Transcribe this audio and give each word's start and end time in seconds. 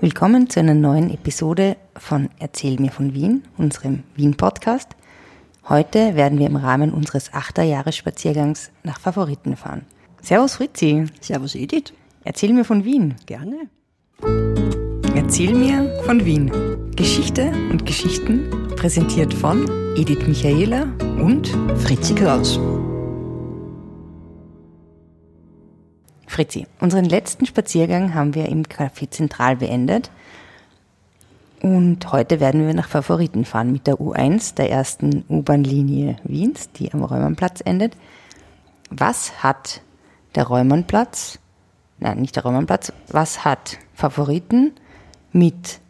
Willkommen 0.00 0.48
zu 0.48 0.60
einer 0.60 0.74
neuen 0.74 1.12
Episode 1.12 1.76
von 1.96 2.28
Erzähl 2.38 2.78
mir 2.78 2.92
von 2.92 3.14
Wien, 3.14 3.42
unserem 3.56 4.04
Wien-Podcast. 4.14 4.90
Heute 5.68 6.14
werden 6.14 6.38
wir 6.38 6.46
im 6.46 6.54
Rahmen 6.54 6.92
unseres 6.92 7.34
Achterjahresspaziergangs 7.34 8.70
nach 8.84 9.00
Favoriten 9.00 9.56
fahren. 9.56 9.86
Servus 10.22 10.54
Fritzi. 10.54 11.06
Servus 11.20 11.56
Edith. 11.56 11.92
Erzähl 12.22 12.52
mir 12.52 12.64
von 12.64 12.84
Wien. 12.84 13.16
Gerne. 13.26 13.56
Erzähl 15.16 15.52
mir 15.52 15.92
von 16.04 16.24
Wien. 16.24 16.52
Geschichte 16.94 17.50
und 17.72 17.84
Geschichten 17.84 18.68
präsentiert 18.76 19.34
von 19.34 19.68
Edith 19.96 20.28
Michaela 20.28 20.84
und 21.20 21.48
Fritzi 21.76 22.14
Kraus. 22.14 22.60
Fritzi, 26.38 26.68
unseren 26.78 27.04
letzten 27.04 27.46
Spaziergang 27.46 28.14
haben 28.14 28.36
wir 28.36 28.48
im 28.48 28.62
Café 28.62 29.10
Zentral 29.10 29.56
beendet. 29.56 30.08
Und 31.60 32.12
heute 32.12 32.38
werden 32.38 32.64
wir 32.64 32.74
nach 32.74 32.88
Favoriten 32.88 33.44
fahren 33.44 33.72
mit 33.72 33.88
der 33.88 33.96
U1, 33.96 34.54
der 34.54 34.70
ersten 34.70 35.24
U-Bahn-Linie 35.28 36.14
Wiens, 36.22 36.70
die 36.70 36.92
am 36.92 37.02
Räumannplatz 37.02 37.60
endet. 37.64 37.96
Was 38.88 39.42
hat 39.42 39.80
der 40.36 40.44
Räumannplatz, 40.44 41.40
nein, 41.98 42.20
nicht 42.20 42.36
der 42.36 42.44
Räumannplatz, 42.44 42.92
was 43.08 43.44
hat 43.44 43.78
Favoriten 43.92 44.70
mit 45.32 45.80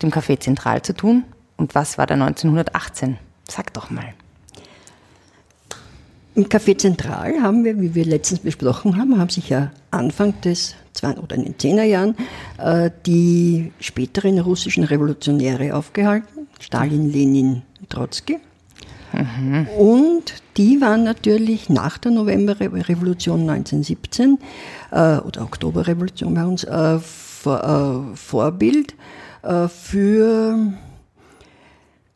dem 0.00 0.08
Café 0.08 0.40
Zentral 0.40 0.80
zu 0.80 0.94
tun 0.94 1.24
und 1.58 1.74
was 1.74 1.98
war 1.98 2.06
da 2.06 2.14
1918? 2.14 3.18
Sag 3.46 3.74
doch 3.74 3.90
mal. 3.90 4.14
Im 6.36 6.48
Café 6.48 6.76
Zentral 6.76 7.40
haben 7.40 7.64
wir, 7.64 7.80
wie 7.80 7.94
wir 7.94 8.04
letztens 8.04 8.40
besprochen 8.40 8.98
haben, 8.98 9.18
haben 9.18 9.30
sich 9.30 9.50
ja 9.50 9.70
Anfang 9.92 10.40
des 10.40 10.74
oder 11.02 11.36
in 11.36 11.44
den 11.44 11.58
Zehnerjahren 11.58 12.16
äh, 12.58 12.90
die 13.04 13.72
späteren 13.78 14.38
russischen 14.38 14.84
Revolutionäre 14.84 15.74
aufgehalten, 15.74 16.48
Stalin, 16.60 17.12
Lenin, 17.12 17.62
Trotzki. 17.88 18.38
Mhm. 19.12 19.68
Und 19.76 20.34
die 20.56 20.80
waren 20.80 21.04
natürlich 21.04 21.68
nach 21.68 21.98
der 21.98 22.12
Novemberrevolution 22.12 23.48
1917 23.48 24.38
äh, 24.90 25.18
oder 25.18 25.42
Oktoberrevolution 25.42 26.34
bei 26.34 26.44
uns 26.44 26.64
äh, 26.64 26.98
vor, 26.98 28.12
äh, 28.12 28.16
Vorbild 28.16 28.94
äh, 29.42 29.68
für 29.68 30.72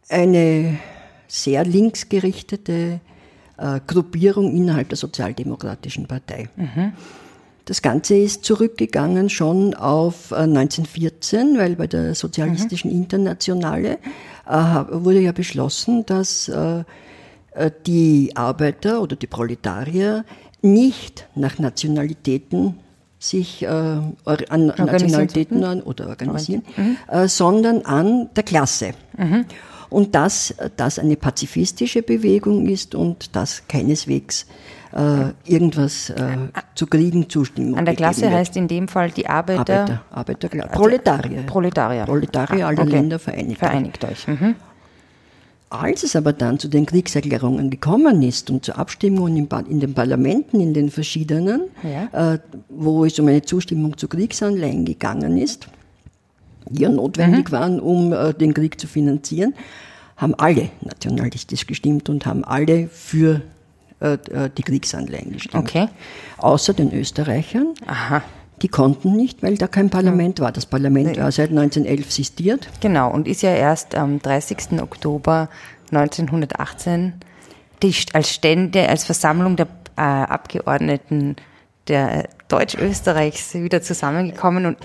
eine 0.08 0.78
sehr 1.26 1.64
linksgerichtete 1.64 3.00
äh, 3.58 3.80
Gruppierung 3.86 4.54
innerhalb 4.54 4.88
der 4.88 4.98
Sozialdemokratischen 4.98 6.06
Partei. 6.06 6.48
Mhm. 6.56 6.92
Das 7.64 7.82
Ganze 7.82 8.16
ist 8.16 8.44
zurückgegangen 8.44 9.28
schon 9.28 9.74
auf 9.74 10.32
1914, 10.32 11.54
äh, 11.54 11.58
weil 11.58 11.76
bei 11.76 11.86
der 11.86 12.14
Sozialistischen. 12.14 12.90
Internationale 12.90 13.98
äh, 14.48 14.54
wurde 14.90 15.20
ja 15.20 15.32
beschlossen, 15.32 16.06
dass 16.06 16.48
äh, 16.48 16.84
äh, 17.52 17.70
die 17.86 18.32
Arbeiter 18.34 19.02
oder 19.02 19.16
die 19.16 19.26
Proletarier 19.26 20.24
nicht 20.62 21.26
nach 21.34 21.58
Nationalitäten 21.58 22.76
sich 23.18 23.62
äh, 23.64 23.66
an 23.66 24.14
Nationalitäten 24.24 25.82
oder 25.82 26.08
organisieren, 26.08 26.62
mhm. 26.76 26.96
äh, 27.08 27.28
sondern 27.28 27.82
an 27.82 28.30
der 28.34 28.44
Klasse. 28.44 28.92
Mhm 29.16 29.44
und 29.90 30.14
dass 30.14 30.54
das 30.76 30.98
eine 30.98 31.16
pazifistische 31.16 32.02
Bewegung 32.02 32.66
ist 32.66 32.94
und 32.94 33.34
dass 33.34 33.66
keineswegs 33.68 34.46
äh, 34.92 35.32
irgendwas 35.44 36.10
äh, 36.10 36.36
zu 36.74 36.86
Kriegen 36.86 37.28
Zustimmung 37.28 37.78
An 37.78 37.84
der 37.84 37.94
Klasse 37.94 38.30
heißt 38.30 38.56
in 38.56 38.68
dem 38.68 38.88
Fall 38.88 39.10
die 39.10 39.26
Arbeiter... 39.26 39.80
Arbeiter, 39.80 40.02
Arbeiter 40.10 40.48
Proletarier. 40.68 41.42
Proletarier. 41.42 42.04
Proletarier 42.04 42.66
aller 42.66 42.82
okay. 42.82 42.90
Länder 42.90 43.18
vereinigt. 43.18 43.58
Vereinigt 43.58 44.04
euch. 44.04 44.26
Mhm. 44.26 44.54
Als 45.70 46.02
es 46.02 46.16
aber 46.16 46.32
dann 46.32 46.58
zu 46.58 46.68
den 46.68 46.86
Kriegserklärungen 46.86 47.68
gekommen 47.68 48.22
ist 48.22 48.48
und 48.50 48.64
zur 48.64 48.78
Abstimmung 48.78 49.36
in, 49.36 49.48
in 49.68 49.80
den 49.80 49.92
Parlamenten, 49.92 50.60
in 50.60 50.72
den 50.72 50.90
verschiedenen, 50.90 51.64
ja. 51.82 52.34
äh, 52.34 52.38
wo 52.70 53.04
es 53.04 53.18
um 53.18 53.28
eine 53.28 53.42
Zustimmung 53.42 53.98
zu 53.98 54.08
Kriegsanleihen 54.08 54.86
gegangen 54.86 55.36
ist, 55.36 55.68
die 56.70 56.82
ja 56.82 56.88
notwendig 56.88 57.48
mhm. 57.48 57.52
waren, 57.52 57.80
um 57.80 58.12
äh, 58.12 58.34
den 58.34 58.54
Krieg 58.54 58.80
zu 58.80 58.86
finanzieren, 58.86 59.54
haben 60.16 60.34
alle 60.34 60.70
nationalistisch 60.80 61.66
gestimmt 61.66 62.08
und 62.08 62.26
haben 62.26 62.44
alle 62.44 62.88
für 62.88 63.42
äh, 64.00 64.14
äh, 64.14 64.50
die 64.56 64.62
Kriegsanleihen 64.62 65.32
gestimmt. 65.32 65.64
Okay. 65.64 65.88
Außer 66.38 66.72
den 66.72 66.92
Österreichern. 66.92 67.74
Aha. 67.86 68.22
Die 68.62 68.68
konnten 68.68 69.14
nicht, 69.14 69.42
weil 69.42 69.56
da 69.56 69.68
kein 69.68 69.90
Parlament 69.90 70.40
war. 70.40 70.50
Das 70.50 70.66
Parlament 70.66 71.16
war 71.16 71.30
seit 71.30 71.50
1911 71.50 72.12
sistiert. 72.12 72.68
Genau, 72.80 73.10
und 73.12 73.28
ist 73.28 73.42
ja 73.42 73.54
erst 73.54 73.94
am 73.94 74.20
30. 74.20 74.80
Oktober 74.82 75.48
1918 75.92 77.14
die, 77.82 77.94
als 78.12 78.34
Stände, 78.34 78.88
als 78.88 79.04
Versammlung 79.04 79.54
der 79.54 79.68
äh, 79.96 80.00
Abgeordneten 80.00 81.36
der 81.86 82.28
Deutsch-Österreichs 82.48 83.54
wieder 83.54 83.82
zusammengekommen 83.82 84.64
und 84.64 84.78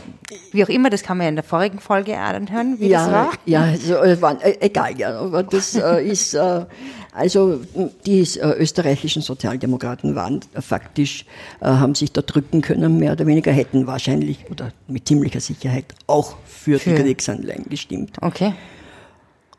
wie 0.52 0.64
auch 0.64 0.70
immer, 0.70 0.90
das 0.90 1.02
kann 1.04 1.18
man 1.18 1.26
ja 1.26 1.30
in 1.30 1.36
der 1.36 1.44
vorigen 1.44 1.80
Folge 1.80 2.18
anhören, 2.18 2.80
wie 2.80 2.90
ja, 2.90 3.06
das 3.06 3.14
war. 3.14 3.32
Ja, 3.46 3.62
also, 3.64 4.22
war, 4.22 4.44
äh, 4.44 4.58
egal, 4.60 4.98
ja, 4.98 5.18
aber 5.18 5.44
das 5.44 5.76
äh, 5.76 6.06
ist, 6.08 6.34
äh, 6.34 6.66
also 7.14 7.62
die 8.06 8.20
äh, 8.20 8.54
österreichischen 8.58 9.22
Sozialdemokraten 9.22 10.14
waren 10.14 10.42
faktisch, 10.60 11.26
äh, 11.62 11.66
haben 11.66 11.96
sich 11.96 12.12
da 12.12 12.22
drücken 12.22 12.62
können, 12.62 12.98
mehr 12.98 13.14
oder 13.14 13.26
weniger 13.28 13.52
hätten 13.52 13.88
wahrscheinlich 13.88 14.46
oder 14.52 14.72
mit 14.88 15.08
ziemlicher 15.08 15.40
Sicherheit 15.40 15.86
auch 16.08 16.36
für, 16.46 16.80
für. 16.80 16.96
die 16.96 17.02
Kriegsanleihen 17.02 17.70
gestimmt. 17.70 18.18
Okay. 18.22 18.54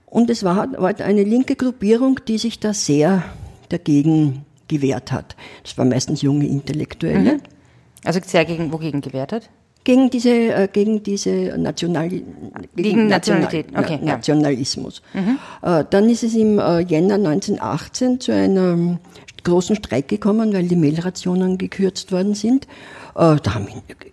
Und 0.06 0.28
es 0.28 0.44
war, 0.44 0.56
war 0.72 0.84
halt 0.84 1.00
eine 1.00 1.24
linke 1.24 1.56
Gruppierung, 1.56 2.20
die 2.28 2.38
sich 2.38 2.60
da 2.60 2.74
sehr 2.74 3.24
dagegen 3.70 4.44
gewehrt 4.68 5.10
hat. 5.10 5.36
Das 5.62 5.76
waren 5.78 5.88
meistens 5.88 6.22
junge 6.22 6.46
Intellektuelle. 6.46 7.34
Mhm. 7.34 7.53
Also 8.04 8.20
sehr 8.24 8.44
gegen, 8.44 8.72
wogegen 8.72 9.00
gewehrt 9.00 9.32
hat? 9.32 9.50
Gegen 9.84 10.08
diese, 10.08 10.30
äh, 10.30 10.68
gegen 10.72 11.02
diese 11.02 11.58
National, 11.58 12.08
gegen, 12.74 13.06
Nationalität, 13.08 13.66
okay, 13.76 13.98
Na, 14.00 14.12
Nationalismus. 14.12 15.02
Mhm. 15.12 15.38
Äh, 15.62 15.84
dann 15.90 16.08
ist 16.08 16.22
es 16.22 16.34
im 16.34 16.58
äh, 16.58 16.80
Jänner 16.80 17.16
1918 17.16 18.20
zu 18.20 18.32
einem 18.32 18.98
großen 19.44 19.76
Streik 19.76 20.08
gekommen, 20.08 20.54
weil 20.54 20.68
die 20.68 20.76
Mehlrationen 20.76 21.58
gekürzt 21.58 22.12
worden 22.12 22.34
sind. 22.34 22.66
Äh, 23.14 23.36
da 23.42 23.54
haben 23.54 23.66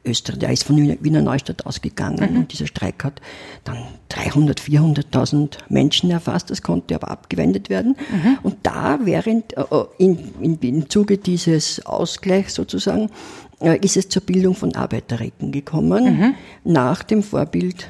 Österreich, 0.05 0.39
der 0.39 0.51
ist 0.51 0.63
von 0.63 0.77
Wiener 0.77 1.21
Neustadt 1.21 1.65
ausgegangen 1.65 2.31
mhm. 2.31 2.39
und 2.39 2.53
dieser 2.53 2.67
Streik 2.67 3.03
hat 3.03 3.21
dann 3.63 3.77
300, 4.09 4.59
400.000 4.59 5.57
Menschen 5.69 6.11
erfasst. 6.11 6.49
Das 6.49 6.61
konnte 6.61 6.95
aber 6.95 7.09
abgewendet 7.09 7.69
werden. 7.69 7.95
Mhm. 8.11 8.37
Und 8.43 8.57
da 8.63 8.99
während, 9.03 9.57
äh, 9.57 9.63
in, 9.97 10.33
in, 10.39 10.59
im 10.59 10.89
Zuge 10.89 11.17
dieses 11.17 11.85
Ausgleichs 11.85 12.53
sozusagen, 12.55 13.09
äh, 13.59 13.77
ist 13.79 13.97
es 13.97 14.09
zur 14.09 14.21
Bildung 14.21 14.55
von 14.55 14.75
Arbeiterräten 14.75 15.51
gekommen, 15.51 16.17
mhm. 16.17 16.35
nach 16.63 17.03
dem 17.03 17.23
Vorbild 17.23 17.87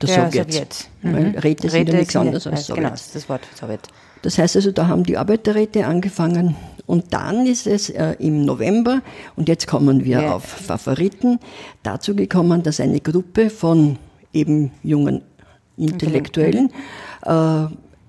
der, 0.00 0.08
der 0.08 0.30
Sowjets. 0.30 0.54
Sowjet. 0.54 0.88
Mhm. 1.02 1.12
Weil 1.12 1.38
Räte 1.38 1.70
sind 1.70 1.88
ja 1.88 1.98
nichts 1.98 2.16
anderes 2.16 2.46
als 2.46 2.66
Sowjets. 2.66 2.82
Genau, 2.82 3.14
das 3.14 3.28
Wort 3.28 3.42
Sowjet. 3.58 3.80
Das 4.24 4.38
heißt 4.38 4.56
also, 4.56 4.72
da 4.72 4.88
haben 4.88 5.04
die 5.04 5.18
Arbeiterräte 5.18 5.86
angefangen 5.86 6.56
und 6.86 7.12
dann 7.12 7.46
ist 7.46 7.66
es 7.66 7.90
äh, 7.90 8.16
im 8.18 8.46
November, 8.46 9.02
und 9.36 9.50
jetzt 9.50 9.66
kommen 9.66 10.06
wir 10.06 10.22
ja. 10.22 10.34
auf 10.34 10.44
Favoriten, 10.44 11.38
dazu 11.82 12.16
gekommen, 12.16 12.62
dass 12.62 12.80
eine 12.80 13.00
Gruppe 13.00 13.50
von 13.50 13.98
eben 14.32 14.70
jungen 14.82 15.20
Intellektuellen 15.76 16.72
äh, 17.26 17.64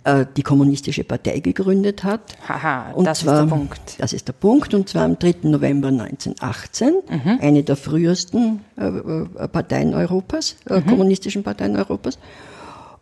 äh, 0.06 0.26
die 0.38 0.42
Kommunistische 0.42 1.04
Partei 1.04 1.40
gegründet 1.40 2.06
hat. 2.06 2.38
Haha, 2.48 2.94
und 2.94 3.04
das 3.04 3.20
zwar, 3.20 3.44
ist 3.44 3.50
der 3.50 3.56
Punkt. 3.58 3.96
Das 4.00 4.14
ist 4.14 4.28
der 4.30 4.34
Punkt, 4.34 4.74
und 4.74 4.88
zwar 4.88 5.04
am 5.04 5.20
3. 5.20 5.36
November 5.44 5.90
1918, 5.90 6.94
mhm. 7.10 7.40
eine 7.42 7.64
der 7.64 7.76
frühesten 7.76 8.62
äh, 8.78 8.88
äh, 8.88 9.48
Parteien 9.50 9.94
Europas, 9.94 10.56
mhm. 10.70 10.86
kommunistischen 10.86 11.44
Parteien 11.44 11.76
Europas. 11.76 12.20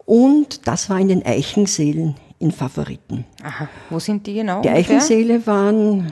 Und 0.04 0.68
das 0.68 0.89
war 0.89 1.00
in 1.00 1.09
den 1.09 1.24
Eichenseelen 1.24 2.16
Favoriten. 2.51 3.25
Aha, 3.44 3.68
wo 3.90 4.00
sind 4.00 4.28
die 4.28 4.36
genau? 4.36 4.62
Die 4.62 4.69
Eichenseele 4.69 5.45
waren 5.48 6.12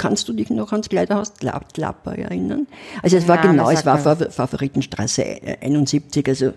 Kannst 0.00 0.30
du 0.30 0.32
dich 0.32 0.48
noch 0.48 0.72
ans 0.72 0.88
Kleiderhaus 0.88 1.34
Klapper 1.34 2.16
erinnern? 2.16 2.66
Also 3.02 3.18
es 3.18 3.28
war 3.28 3.36
ja, 3.36 3.42
genau, 3.42 3.68
es 3.68 3.84
war 3.84 3.98
Favoritenstraße 3.98 5.22
71, 5.60 6.26
also 6.26 6.52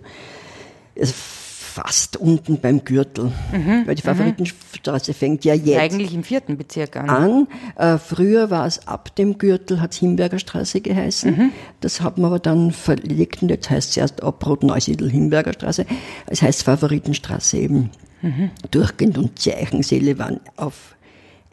fast 1.74 2.16
unten 2.16 2.62
beim 2.62 2.86
Gürtel. 2.86 3.34
Mhm, 3.52 3.86
weil 3.86 3.96
die 3.96 4.02
mhm. 4.02 4.16
Favoritenstraße 4.16 5.14
fängt 5.14 5.44
ja 5.44 5.56
jetzt. 5.56 5.78
Eigentlich 5.78 6.14
im 6.14 6.24
vierten 6.24 6.56
Bezirk 6.56 6.96
an. 6.96 7.10
an. 7.10 7.48
Äh, 7.76 7.98
früher 7.98 8.50
war 8.50 8.66
es 8.66 8.88
ab 8.88 9.14
dem 9.16 9.38
Gürtel, 9.38 9.82
hat 9.82 9.92
es 9.92 9.98
Himberger 9.98 10.40
Straße 10.40 10.80
geheißen. 10.80 11.36
Mhm. 11.36 11.52
Das 11.82 12.00
hat 12.00 12.18
man 12.18 12.28
aber 12.28 12.40
dann 12.40 12.72
verlegt 12.72 13.42
und 13.42 13.50
jetzt 13.50 13.70
heißt 13.70 13.90
es 13.90 13.98
erst 13.98 14.24
Abrot 14.24 14.64
Neusiedl 14.64 15.10
Himberger 15.10 15.52
Straße. 15.52 15.86
Es 16.28 16.42
heißt 16.42 16.64
Favoritenstraße 16.64 17.58
eben 17.58 17.90
mhm. 18.24 18.50
durchgehend 18.72 19.18
und 19.20 19.46
die 19.46 19.54
Eichenseele 19.54 20.18
waren 20.18 20.40
auf 20.56 20.96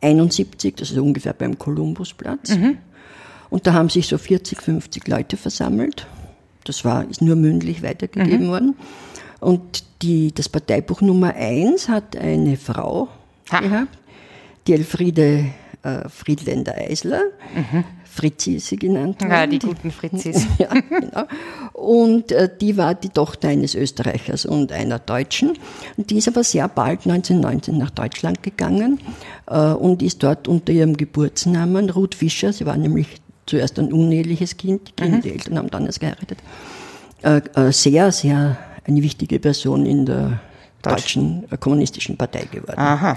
71, 0.01 0.77
das 0.77 0.91
ist 0.91 0.99
ungefähr 0.99 1.35
beim 1.35 1.59
Kolumbusplatz. 1.59 2.57
Mhm. 2.57 2.79
Und 3.51 3.67
da 3.67 3.75
haben 3.75 3.91
sich 3.91 4.07
so 4.07 4.17
40, 4.17 4.63
50 4.63 5.09
Leute 5.09 5.37
versammelt 5.37 6.07
Das 6.65 6.85
war, 6.85 7.09
ist 7.09 7.21
nur 7.21 7.37
mündlich 7.37 7.83
weitergegeben 7.83 8.47
mhm. 8.47 8.51
worden. 8.51 8.77
Und 9.41 9.85
die, 10.03 10.33
das 10.33 10.49
Parteibuch 10.49 11.01
Nummer 11.01 11.35
eins 11.35 11.89
hat 11.89 12.17
eine 12.17 12.57
Frau 12.57 13.09
ha. 13.51 13.61
gehabt, 13.61 13.99
die 14.67 14.75
Elfriede 14.75 15.47
äh, 15.83 16.09
Friedländer 16.09 16.75
Eisler. 16.77 17.23
Mhm. 17.55 17.85
Fritzi 18.11 18.55
ist 18.55 18.67
sie 18.67 18.77
genannt 18.77 19.21
worden. 19.21 19.31
Ja, 19.31 19.47
die 19.47 19.59
guten 19.61 19.91
Fritzis. 19.91 20.47
ja, 20.59 20.69
genau. 20.69 21.25
Und 21.73 22.33
äh, 22.33 22.49
die 22.61 22.77
war 22.77 22.95
die 22.95 23.09
Tochter 23.09 23.49
eines 23.49 23.75
Österreichers 23.75 24.45
und 24.45 24.73
einer 24.73 24.99
Deutschen. 24.99 25.53
Und 25.97 26.11
die 26.11 26.19
ist 26.19 26.29
aber 26.29 26.43
sehr 26.43 26.69
bald 26.69 27.07
1919 27.07 27.79
nach 27.79 27.91
Deutschland 27.91 28.43
gegangen 28.43 29.01
äh, 29.47 29.59
und 29.59 30.03
ist 30.03 30.23
dort 30.23 30.49
unter 30.49 30.73
ihrem 30.73 30.97
Geburtsnamen 30.97 31.91
Ruth 31.91 32.15
Fischer, 32.15 32.53
sie 32.53 32.67
war 32.67 32.77
nämlich 32.77 33.21
zuerst 33.47 33.79
ein 33.79 33.93
uneheliches 33.93 34.57
Kind, 34.57 34.93
die, 34.99 35.09
mhm. 35.09 35.21
die 35.21 35.31
Eltern 35.31 35.59
haben 35.59 35.71
dann 35.71 35.87
erst 35.87 36.01
geheiratet, 36.01 36.39
äh, 37.23 37.41
äh, 37.55 37.73
sehr, 37.73 38.13
sehr 38.13 38.59
eine 38.85 39.03
wichtige 39.03 39.39
Person 39.39 39.87
in 39.87 40.07
der 40.07 40.41
Deutsch. 40.83 40.95
deutschen 40.95 41.45
äh, 41.51 41.57
kommunistischen 41.57 42.17
Partei 42.17 42.45
geworden. 42.51 42.79
Aha. 42.79 43.17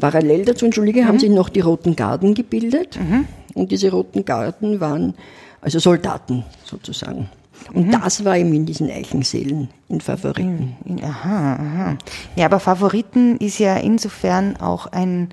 Parallel 0.00 0.44
dazu, 0.44 0.66
entschuldige, 0.66 1.02
mhm. 1.02 1.08
haben 1.08 1.18
sie 1.18 1.30
noch 1.30 1.48
die 1.48 1.60
Roten 1.60 1.96
Garden 1.96 2.34
gebildet. 2.34 2.98
Mhm. 2.98 3.26
Und 3.56 3.72
diese 3.72 3.90
Roten 3.90 4.24
Garden 4.24 4.80
waren 4.80 5.14
also 5.62 5.78
Soldaten 5.78 6.44
sozusagen. 6.62 7.30
Und 7.72 7.86
mhm. 7.86 7.92
das 7.92 8.22
war 8.24 8.36
eben 8.36 8.52
in 8.52 8.66
diesen 8.66 8.90
Eichensälen 8.90 9.70
in 9.88 10.00
Favoriten. 10.02 10.76
Aha, 11.02 11.54
aha. 11.54 11.98
Ja, 12.36 12.44
aber 12.44 12.60
Favoriten 12.60 13.38
ist 13.38 13.58
ja 13.58 13.76
insofern 13.76 14.58
auch 14.58 14.86
ein 14.88 15.30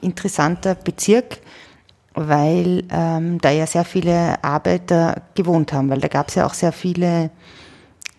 interessanter 0.00 0.76
Bezirk, 0.76 1.40
weil 2.14 2.84
ähm, 2.90 3.40
da 3.40 3.50
ja 3.50 3.66
sehr 3.66 3.84
viele 3.84 4.42
Arbeiter 4.44 5.22
gewohnt 5.34 5.72
haben, 5.72 5.90
weil 5.90 6.00
da 6.00 6.08
gab 6.08 6.28
es 6.28 6.36
ja 6.36 6.46
auch 6.46 6.54
sehr 6.54 6.72
viele 6.72 7.30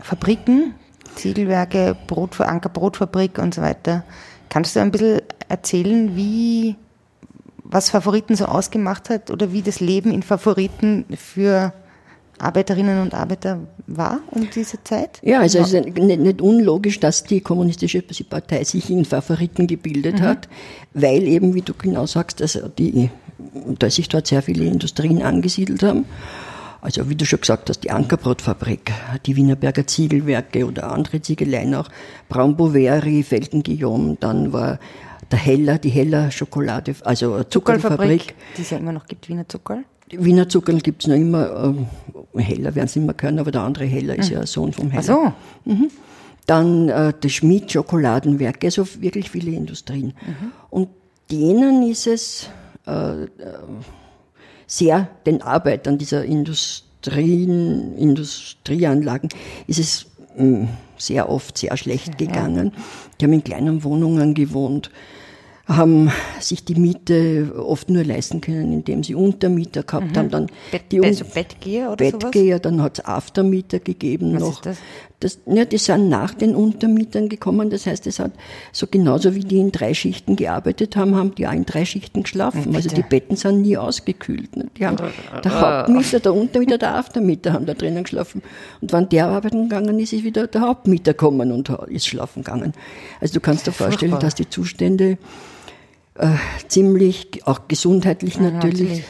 Fabriken, 0.01 0.75
Ziegelwerke, 1.15 1.95
Brot, 2.07 2.41
Ankerbrotfabrik 2.41 3.39
und 3.39 3.53
so 3.53 3.61
weiter. 3.61 4.03
Kannst 4.49 4.75
du 4.75 4.81
ein 4.81 4.91
bisschen 4.91 5.21
erzählen, 5.47 6.13
wie, 6.17 6.75
was 7.67 7.89
Favoriten 7.89 8.35
so 8.35 8.45
ausgemacht 8.45 9.09
hat 9.09 9.31
oder 9.31 9.51
wie 9.51 9.61
das 9.61 9.79
Leben 9.79 10.11
in 10.11 10.23
Favoriten 10.23 11.05
für 11.17 11.73
Arbeiterinnen 12.37 13.01
und 13.01 13.13
Arbeiter 13.13 13.59
war 13.87 14.19
um 14.31 14.47
diese 14.49 14.83
Zeit? 14.83 15.19
Ja, 15.23 15.39
also 15.39 15.59
es 15.59 15.73
ist 15.73 15.85
nicht, 15.85 16.19
nicht 16.19 16.41
unlogisch, 16.41 16.99
dass 16.99 17.23
die 17.23 17.41
kommunistische 17.41 18.01
Partei 18.01 18.63
sich 18.63 18.89
in 18.89 19.05
Favoriten 19.05 19.67
gebildet 19.67 20.19
mhm. 20.19 20.23
hat, 20.23 20.49
weil 20.93 21.23
eben, 21.23 21.53
wie 21.53 21.61
du 21.61 21.73
genau 21.73 22.05
sagst, 22.05 22.41
also 22.41 22.67
die, 22.67 23.09
dass 23.79 23.95
sich 23.95 24.09
dort 24.09 24.27
sehr 24.27 24.41
viele 24.41 24.65
Industrien 24.65 25.21
angesiedelt 25.23 25.81
haben. 25.81 26.05
Also 26.81 27.09
wie 27.09 27.15
du 27.15 27.25
schon 27.25 27.41
gesagt 27.41 27.69
hast, 27.69 27.79
die 27.79 27.89
Ankerbrotfabrik, 27.89 28.91
die 29.25 29.35
Wienerberger 29.35 29.87
Ziegelwerke 29.87 30.67
oder 30.67 30.91
andere 30.91 31.19
Ziegeleien 31.19 31.73
auch, 31.73 31.89
Braun-Boveri, 32.29 33.23
Felden-Guillaume, 33.23 34.17
dann 34.19 34.53
war 34.53 34.77
der 35.31 35.39
Heller, 35.39 35.77
die 35.77 35.89
Heller 35.89 36.31
Schokolade, 36.31 36.95
also 37.03 37.43
Zuckerfabrik. 37.43 38.35
Die 38.57 38.61
es 38.61 38.69
ja 38.69 38.77
immer 38.77 38.91
noch 38.91 39.05
gibt, 39.05 39.27
Wiener 39.29 39.47
Zucker. 39.47 39.83
Wiener 40.11 40.47
Zucker 40.47 40.73
gibt 40.73 41.03
es 41.03 41.07
noch 41.07 41.15
immer, 41.15 41.63
ähm, 41.63 41.87
Heller 42.35 42.75
werden 42.75 42.85
es 42.85 42.95
immer 42.95 43.13
können, 43.13 43.39
aber 43.39 43.51
der 43.51 43.61
andere 43.61 43.85
Heller 43.85 44.15
ist 44.15 44.29
hm. 44.29 44.35
ja 44.37 44.45
Sohn 44.45 44.71
vom 44.71 44.91
Heller. 44.91 45.03
Ach 45.03 45.33
so. 45.65 45.71
Mhm. 45.71 45.89
Dann 46.45 46.89
äh, 46.89 47.13
das 47.19 47.31
Schmied 47.31 47.71
Schokoladenwerk, 47.71 48.63
also 48.63 48.87
wirklich 48.99 49.31
viele 49.31 49.51
Industrien. 49.51 50.13
Mhm. 50.25 50.51
Und 50.69 50.89
denen 51.31 51.89
ist 51.89 52.05
es 52.07 52.49
äh, 52.85 53.23
äh 53.23 53.27
sehr 54.67 55.09
den 55.25 55.41
Arbeitern 55.41 55.97
dieser 55.97 56.25
Industrien, 56.25 57.95
Industrieanlagen 57.97 59.29
ist 59.67 59.79
es 59.79 60.07
sehr 60.97 61.29
oft 61.29 61.57
sehr 61.57 61.75
schlecht 61.77 62.17
gegangen. 62.17 62.73
Die 63.19 63.25
haben 63.25 63.33
in 63.33 63.43
kleinen 63.43 63.83
Wohnungen 63.83 64.33
gewohnt 64.33 64.91
haben 65.67 66.11
sich 66.39 66.63
die 66.63 66.75
Miete 66.75 67.53
oft 67.57 67.89
nur 67.89 68.03
leisten 68.03 68.39
können, 68.39 68.71
indem 68.71 69.03
sie 69.03 69.15
Untermieter 69.15 69.81
gehabt 69.81 70.11
mhm. 70.11 70.17
haben. 70.17 70.29
Dann 70.29 70.47
Bett, 70.71 70.83
die 70.91 71.01
also 71.01 71.25
Bettgeher 71.25 71.91
oder 71.91 72.11
Bettgeher, 72.11 72.57
sowas? 72.57 72.61
dann 72.61 72.81
hat 72.83 72.99
es 72.99 73.05
Aftermieter 73.05 73.79
gegeben 73.79 74.33
Was 74.33 74.41
noch. 74.41 74.51
Ist 74.51 74.65
das? 74.65 74.77
Das, 75.21 75.39
ja, 75.47 75.65
die 75.65 75.77
sind 75.77 76.09
nach 76.09 76.33
den 76.33 76.55
Untermietern 76.55 77.29
gekommen. 77.29 77.69
Das 77.69 77.87
heißt, 77.87 78.05
es 78.05 78.19
hat 78.19 78.33
so 78.71 78.85
genauso 78.85 79.33
wie 79.33 79.39
die 79.39 79.57
in 79.57 79.71
drei 79.71 79.93
Schichten 79.93 80.35
gearbeitet 80.35 80.95
haben, 80.95 81.15
haben 81.15 81.33
die 81.33 81.47
auch 81.47 81.53
in 81.53 81.65
drei 81.65 81.85
Schichten 81.85 82.23
geschlafen. 82.23 82.65
Bitte. 82.65 82.75
Also 82.75 82.89
die 82.89 83.01
Betten 83.01 83.35
sind 83.35 83.61
nie 83.61 83.77
ausgekühlt. 83.77 84.55
Ne? 84.57 84.67
Die 84.77 84.85
haben, 84.85 84.97
der 85.43 85.61
Hauptmieter, 85.61 86.19
der 86.19 86.33
Untermieter, 86.33 86.77
der 86.77 86.95
Aftermieter 86.95 87.53
haben 87.53 87.65
da 87.65 87.73
drinnen 87.73 88.03
geschlafen. 88.03 88.43
Und 88.81 88.93
wenn 88.93 89.09
der 89.09 89.27
arbeiten 89.27 89.69
gegangen 89.69 89.97
ist, 89.99 90.13
ist 90.13 90.25
wieder 90.25 90.45
der 90.45 90.61
Hauptmieter 90.61 91.13
gekommen 91.13 91.51
und 91.51 91.69
ist 91.87 92.05
schlafen 92.05 92.43
gegangen. 92.43 92.73
Also 93.19 93.33
du 93.35 93.39
kannst 93.39 93.65
dir 93.65 93.71
vorstellen, 93.71 94.19
dass 94.19 94.35
die 94.35 94.49
Zustände 94.49 95.17
äh, 96.17 96.35
ziemlich, 96.69 97.45
auch 97.45 97.67
gesundheitlich 97.67 98.37
Aha, 98.37 98.51
natürlich, 98.51 99.03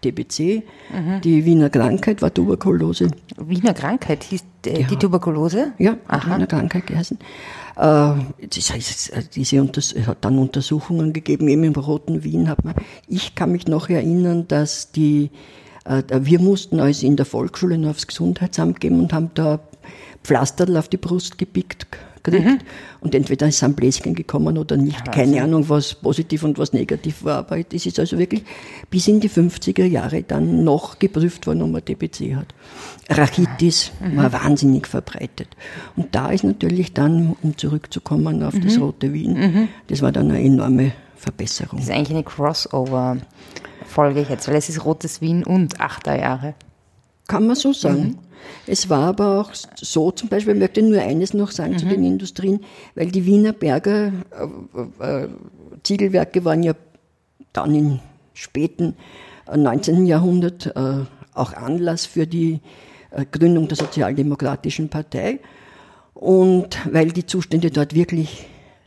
TBC, 0.00 0.62
mhm. 0.92 1.20
die 1.22 1.44
Wiener 1.44 1.68
Krankheit 1.68 2.22
war 2.22 2.32
Tuberkulose. 2.32 3.10
Wiener 3.36 3.74
Krankheit 3.74 4.24
hieß 4.24 4.44
äh, 4.64 4.84
die 4.84 4.96
Tuberkulose? 4.96 5.72
Ja, 5.78 5.96
Aha. 6.08 6.36
Wiener 6.36 6.46
Krankheit 6.46 6.86
geheißen. 6.86 7.18
Äh, 7.76 7.82
das 7.82 8.72
heißt, 8.72 9.12
äh, 9.12 9.22
diese 9.34 9.60
Unters 9.60 9.92
es 9.92 10.06
hat 10.06 10.24
dann 10.24 10.38
Untersuchungen 10.38 11.12
gegeben, 11.12 11.46
eben 11.48 11.64
im 11.64 11.74
Roten 11.74 12.24
Wien 12.24 12.48
hat 12.48 12.64
man, 12.64 12.74
ich 13.06 13.34
kann 13.34 13.52
mich 13.52 13.66
noch 13.66 13.90
erinnern, 13.90 14.48
dass 14.48 14.92
die, 14.92 15.30
äh, 15.84 16.02
wir 16.10 16.40
mussten 16.40 16.80
also 16.80 17.06
in 17.06 17.16
der 17.16 17.26
Volksschule 17.26 17.76
noch 17.76 17.90
aufs 17.90 18.06
Gesundheitsamt 18.06 18.80
gehen 18.80 18.98
und 18.98 19.12
haben 19.12 19.30
da 19.34 19.60
Pflasterl 20.24 20.78
auf 20.78 20.88
die 20.88 20.96
Brust 20.96 21.36
gepickt 21.36 21.86
gekriegt. 22.22 22.46
Mhm. 22.46 22.58
Und 23.00 23.14
entweder 23.14 23.48
ist 23.48 23.62
ein 23.62 23.74
Bläschen 23.74 24.14
gekommen 24.14 24.58
oder 24.58 24.76
nicht. 24.76 25.06
Ja, 25.06 25.12
Keine. 25.12 25.42
Ahnung, 25.42 25.68
was 25.68 25.94
positiv 25.94 26.42
und 26.42 26.58
was 26.58 26.72
negativ 26.72 27.24
war. 27.24 27.38
Aber 27.38 27.62
das 27.62 27.86
ist 27.86 27.98
also 27.98 28.18
wirklich 28.18 28.42
bis 28.90 29.08
in 29.08 29.20
die 29.20 29.30
50er 29.30 29.84
Jahre 29.84 30.22
dann 30.22 30.64
noch 30.64 30.98
geprüft 30.98 31.46
worden, 31.46 31.62
ob 31.62 31.70
man 31.70 31.84
TBC 31.84 32.36
hat. 32.36 32.48
Rachitis 33.08 33.92
mhm. 34.00 34.16
war 34.16 34.32
wahnsinnig 34.32 34.86
verbreitet. 34.86 35.48
Und 35.96 36.14
da 36.14 36.30
ist 36.30 36.44
natürlich 36.44 36.92
dann, 36.92 37.36
um 37.42 37.56
zurückzukommen 37.56 38.42
auf 38.42 38.54
mhm. 38.54 38.62
das 38.62 38.78
Rote 38.78 39.12
Wien, 39.12 39.32
mhm. 39.32 39.68
das 39.88 40.02
war 40.02 40.12
dann 40.12 40.30
eine 40.30 40.42
enorme 40.42 40.92
Verbesserung. 41.16 41.78
Das 41.78 41.88
ist 41.88 41.94
eigentlich 41.94 42.10
eine 42.10 42.24
Crossover-Folge 42.24 44.26
jetzt, 44.28 44.48
weil 44.48 44.56
es 44.56 44.68
ist 44.68 44.84
Rotes 44.84 45.20
Wien 45.20 45.44
und 45.44 45.80
Achterjahre. 45.80 46.54
Kann 47.30 47.46
man 47.46 47.56
so 47.56 47.72
sagen. 47.72 48.02
Mhm. 48.02 48.18
Es 48.66 48.88
war 48.88 49.08
aber 49.08 49.40
auch 49.40 49.50
so, 49.76 50.10
zum 50.10 50.28
Beispiel, 50.28 50.54
ich 50.54 50.60
möchte 50.60 50.82
nur 50.82 51.00
eines 51.00 51.34
noch 51.34 51.50
sagen 51.50 51.74
mhm. 51.74 51.78
zu 51.78 51.86
den 51.86 52.04
Industrien, 52.04 52.60
weil 52.94 53.10
die 53.10 53.24
Wiener 53.24 53.52
Berger 53.52 54.12
äh, 55.00 55.24
äh, 55.24 55.28
Ziegelwerke 55.82 56.44
waren 56.44 56.62
ja 56.62 56.74
dann 57.52 57.74
im 57.74 58.00
späten 58.34 58.96
19. 59.54 60.06
Äh, 60.06 60.08
Jahrhundert 60.08 60.66
äh, 60.66 61.04
auch 61.34 61.52
Anlass 61.52 62.06
für 62.06 62.26
die 62.26 62.60
äh, 63.10 63.24
Gründung 63.30 63.68
der 63.68 63.76
Sozialdemokratischen 63.76 64.88
Partei. 64.88 65.38
Und 66.14 66.78
weil 66.92 67.12
die 67.12 67.26
Zustände 67.26 67.70
dort 67.70 67.94
wirklich 67.94 68.46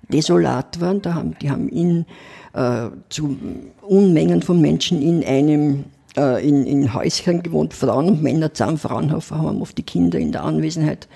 desolat 0.10 0.82
waren, 0.82 1.02
da 1.02 1.14
haben, 1.14 1.36
die 1.42 1.50
haben 1.50 1.70
in, 1.70 2.06
äh, 2.54 2.90
zu 3.10 3.38
Unmengen 3.82 4.42
von 4.42 4.60
Menschen 4.60 5.02
in 5.02 5.24
einem 5.24 5.86
äh, 6.18 6.48
in, 6.48 6.66
in 6.66 6.94
Häuschen 6.94 7.44
gewohnt, 7.44 7.74
Frauen 7.74 8.08
und 8.08 8.24
Männer 8.24 8.54
zusammen. 8.54 8.78
Frauen 8.78 9.12
haben 9.12 9.62
oft 9.62 9.78
die 9.78 9.84
Kinder 9.84 10.20
in 10.20 10.32
der 10.32 10.44
Anwesenheit 10.44 11.08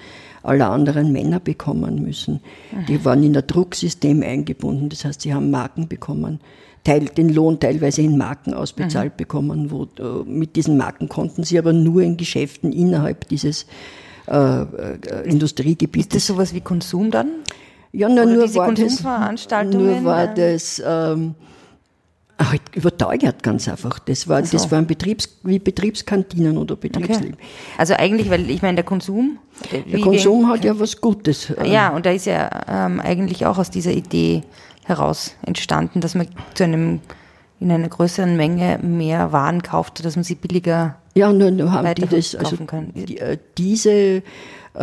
aller 0.43 0.69
anderen 0.69 1.11
Männer 1.11 1.39
bekommen 1.39 2.01
müssen. 2.01 2.39
Die 2.87 3.03
waren 3.03 3.23
in 3.23 3.35
ein 3.35 3.45
Drucksystem 3.45 4.23
eingebunden, 4.23 4.87
das 4.89 5.03
heißt, 5.03 5.21
sie 5.21 5.33
haben 5.33 5.51
Marken 5.51 5.87
bekommen, 5.87 6.39
teil, 6.83 7.05
den 7.05 7.33
Lohn 7.33 7.59
teilweise 7.59 8.01
in 8.01 8.17
Marken 8.17 8.53
ausbezahlt 8.53 9.13
mhm. 9.13 9.17
bekommen. 9.17 9.71
Wo, 9.71 9.83
äh, 9.99 10.23
mit 10.25 10.55
diesen 10.55 10.77
Marken 10.77 11.09
konnten 11.09 11.43
sie 11.43 11.59
aber 11.59 11.73
nur 11.73 12.01
in 12.01 12.17
Geschäften 12.17 12.71
innerhalb 12.71 13.27
dieses 13.27 13.65
äh, 14.27 14.61
äh, 14.61 15.29
Industriegebietes. 15.29 16.15
Ist 16.15 16.15
das 16.15 16.27
sowas 16.27 16.53
wie 16.53 16.61
Konsum 16.61 17.11
dann? 17.11 17.27
Ja, 17.91 18.09
na, 18.09 18.25
nur, 18.25 18.53
war 18.55 18.73
das, 18.73 19.03
nur 19.65 20.03
war 20.03 20.27
das, 20.27 20.81
ähm, 20.85 21.35
Halt 22.39 22.61
überteuert 22.75 23.41
ganz 23.41 23.67
einfach. 23.67 23.97
Das 23.99 24.27
war, 24.27 24.45
so. 24.45 24.57
das 24.57 24.71
waren 24.71 24.85
Betriebs, 24.85 25.37
wie 25.43 25.57
Betriebskantinen 25.57 26.57
oder 26.57 26.75
Betriebsleben. 26.75 27.33
Okay. 27.33 27.47
Also 27.77 27.95
eigentlich, 27.95 28.29
weil 28.29 28.49
ich 28.49 28.61
meine, 28.61 28.75
der 28.75 28.83
Konsum. 28.83 29.39
Der 29.71 29.99
Konsum 30.01 30.41
den, 30.41 30.49
hat 30.49 30.63
ja 30.63 30.79
was 30.79 31.01
Gutes. 31.01 31.51
Ja, 31.65 31.89
und 31.89 32.05
da 32.05 32.11
ist 32.11 32.25
ja 32.25 32.49
ähm, 32.67 32.99
eigentlich 32.99 33.45
auch 33.47 33.57
aus 33.57 33.71
dieser 33.71 33.91
Idee 33.91 34.43
heraus 34.85 35.35
entstanden, 35.41 35.99
dass 35.99 36.13
man 36.13 36.27
zu 36.53 36.63
einem 36.63 37.01
in 37.59 37.71
einer 37.71 37.89
größeren 37.89 38.37
Menge 38.37 38.77
mehr 38.83 39.31
Waren 39.31 39.63
kauft, 39.63 40.05
dass 40.05 40.15
man 40.15 40.23
sie 40.23 40.35
billiger 40.35 40.97
ja, 41.17 41.29
und 41.29 41.39
dann 41.39 41.71
haben 41.71 41.95
die 41.95 42.05
das, 42.05 42.35
also 42.35 42.57
die, 42.93 43.17
äh, 43.17 43.39
diese 43.57 43.91
äh, 43.91 44.21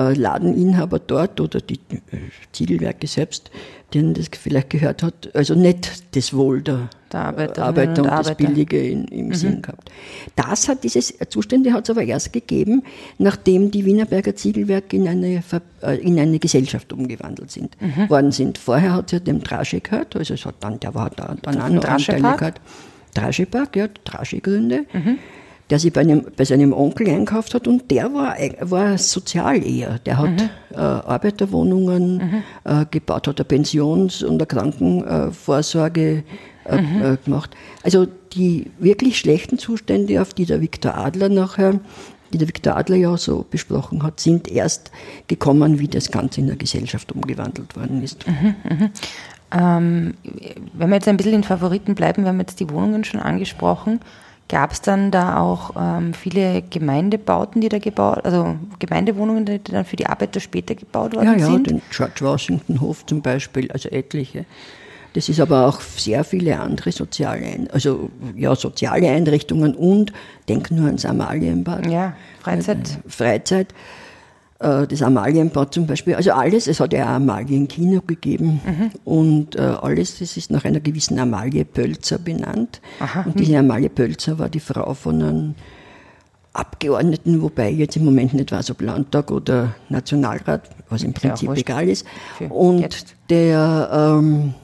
Ladeninhaber 0.01 0.99
dort 0.99 1.41
oder 1.41 1.61
die 1.61 1.75
äh, 1.75 2.19
Ziegelwerke 2.53 3.07
selbst, 3.07 3.51
denen 3.93 4.15
das 4.15 4.29
vielleicht 4.33 4.71
gehört 4.71 5.03
hat, 5.03 5.31
also 5.35 5.55
nicht 5.55 6.17
das 6.17 6.35
Wohl 6.35 6.63
der, 6.63 6.91
der 7.13 7.21
Arbeiter 7.21 7.67
und, 7.67 7.99
und 7.99 8.07
das 8.09 8.35
Billige 8.37 8.85
in, 8.85 9.05
im 9.05 9.29
mhm. 9.29 9.35
Sinn 9.35 9.63
gehabt. 9.63 9.91
Das 10.35 10.69
hat 10.69 10.83
diese 10.83 11.01
Zustände 11.29 11.73
hat 11.73 11.85
es 11.85 11.91
aber 11.91 12.03
erst 12.03 12.33
gegeben, 12.33 12.83
nachdem 13.19 13.71
die 13.71 13.85
Wienerberger 13.85 14.35
Ziegelwerke 14.35 14.97
in 14.97 15.07
eine, 15.07 15.43
äh, 15.83 15.97
in 15.99 16.19
eine 16.19 16.39
Gesellschaft 16.39 16.93
umgewandelt 16.93 17.51
sind, 17.51 17.77
mhm. 17.81 18.11
worden 18.11 18.33
sind. 18.33 18.59
Vorher 18.59 18.95
hat 18.95 19.07
es 19.07 19.13
ja 19.13 19.19
dem 19.21 19.45
Trasche 19.45 19.81
gehört, 19.81 20.17
also 20.17 20.35
es 20.35 20.45
hat 20.45 20.57
dann, 20.61 20.81
der 20.81 20.95
war 20.95 21.11
da, 21.11 21.37
dann 21.41 21.61
auch 21.61 21.69
noch 21.69 21.85
Anteile 21.85 22.37
gehabt. 22.37 22.61
Traschepark, 23.15 23.77
ja, 23.77 23.89
Trasche-Gründe. 24.05 24.87
Mhm 24.93 25.19
der 25.71 25.79
sich 25.79 25.93
bei, 25.93 26.03
einem, 26.03 26.27
bei 26.37 26.45
seinem 26.45 26.73
Onkel 26.73 27.09
einkauft 27.09 27.55
hat 27.55 27.67
und 27.67 27.91
der 27.91 28.13
war, 28.13 28.37
war 28.61 28.99
sozial 28.99 29.65
eher. 29.65 29.99
Der 30.01 30.19
hat 30.19 30.31
mhm. 30.31 30.51
äh, 30.73 30.77
Arbeiterwohnungen 30.77 32.17
mhm. 32.17 32.43
äh, 32.65 32.85
gebaut, 32.91 33.29
hat 33.29 33.39
eine 33.39 33.45
Pensions- 33.45 34.23
und 34.23 34.35
eine 34.35 34.47
Krankenvorsorge 34.47 36.23
äh, 36.67 36.81
mhm. 36.81 37.03
Äh, 37.03 37.17
gemacht. 37.25 37.57
Also 37.83 38.07
die 38.33 38.71
wirklich 38.79 39.19
schlechten 39.19 39.59
Zustände, 39.59 40.21
auf 40.21 40.35
die 40.35 40.45
der 40.45 40.61
Viktor 40.61 40.97
Adler 40.97 41.29
nachher, 41.29 41.81
die 42.33 42.39
der 42.39 42.49
Viktor 42.49 42.77
Adler 42.77 42.97
ja 42.97 43.17
so 43.17 43.47
besprochen 43.49 44.03
hat, 44.03 44.21
sind 44.21 44.49
erst 44.49 44.91
gekommen, 45.29 45.79
wie 45.79 45.89
das 45.89 46.11
Ganze 46.11 46.41
in 46.41 46.49
der 46.49 46.57
Gesellschaft 46.57 47.13
umgewandelt 47.13 47.77
worden 47.77 48.03
ist. 48.03 48.27
Mhm, 48.27 48.55
mhm. 48.69 48.91
Ähm, 49.53 50.15
wenn 50.73 50.89
wir 50.89 50.97
jetzt 50.97 51.07
ein 51.07 51.17
bisschen 51.17 51.35
in 51.35 51.45
Favoriten 51.45 51.95
bleiben, 51.95 52.25
wir 52.25 52.31
haben 52.31 52.41
jetzt 52.41 52.59
die 52.61 52.69
Wohnungen 52.71 53.05
schon 53.05 53.21
angesprochen. 53.21 54.01
Gab 54.49 54.73
es 54.73 54.83
dann 54.83 55.11
da 55.11 55.39
auch 55.39 55.71
ähm, 55.79 56.13
viele 56.13 56.63
Gemeindebauten, 56.63 57.63
die 57.63 57.71
da 57.71 57.79
gebaut, 57.79 58.25
also 58.25 58.57
Gemeindewohnungen, 58.79 59.47
die 59.47 59.63
dann 59.65 59.87
für 59.87 59.97
die 59.97 60.07
Arbeiter 60.07 60.39
später 60.39 60.75
gebaut 60.75 61.15
worden 61.15 61.39
ja, 61.39 61.47
sind? 61.47 61.67
Ja, 61.67 61.73
den 61.73 61.83
George 61.91 62.21
Washington 62.21 62.81
Hof 62.81 63.07
zum 63.07 63.23
Beispiel, 63.23 63.71
also 63.73 63.89
etliche. 63.89 64.45
Das 65.15 65.29
ist 65.29 65.41
aber 65.41 65.67
auch 65.67 65.81
sehr 65.81 66.25
viele 66.25 66.59
andere 66.59 66.93
soziale, 66.93 67.69
also 67.73 68.11
ja, 68.37 68.55
soziale 68.55 69.09
Einrichtungen 69.09 69.75
und 69.75 70.13
denk 70.49 70.71
nur 70.71 70.87
ans 70.87 71.07
Amalienbad. 71.07 71.87
Ja, 71.87 72.15
Freizeit. 72.43 72.79
Äh, 72.79 73.09
Freizeit. 73.09 73.69
Äh, 74.61 74.87
das 74.87 75.03
Amalienbad 75.03 75.75
zum 75.75 75.87
Beispiel, 75.87 76.15
also 76.15 76.33
alles, 76.33 76.67
es 76.69 76.79
hat 76.81 76.93
ja 76.93 77.05
auch 77.05 77.17
Amalienkino 77.17 78.01
gegeben 78.03 78.61
mhm. 78.65 78.91
und 79.05 79.57
äh, 79.57 79.61
alles, 79.61 80.19
das 80.21 80.37
ist 80.37 80.51
nach 80.51 80.65
einer 80.65 80.81
gewissen 80.81 81.19
Amalie 81.19 81.65
Pölzer 81.65 82.19
benannt. 82.19 82.81
Aha. 83.01 83.23
Und 83.23 83.39
diese 83.39 83.59
Amalie 83.59 83.89
Pölzer 83.91 84.39
war 84.39 84.49
die 84.49 84.61
Frau 84.61 84.95
von 84.95 85.23
einem 85.23 85.55
Abgeordneten, 86.53 87.43
wobei 87.43 87.73
ich 87.73 87.79
jetzt 87.79 87.97
im 87.97 88.05
Moment 88.05 88.33
nicht 88.33 88.53
weiß, 88.53 88.71
ob 88.71 88.81
Landtag 88.81 89.33
oder 89.33 89.75
Nationalrat, 89.89 90.71
was 90.89 91.03
im 91.03 91.13
Prinzip 91.13 91.49
ja, 91.49 91.55
egal 91.57 91.89
ist. 91.89 92.07
Und 92.49 92.79
jetzt. 92.79 93.17
der, 93.29 93.91
ähm, 93.93 94.55